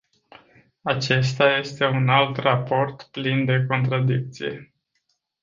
[0.91, 4.73] Acesta este un alt raport plin de contradicții.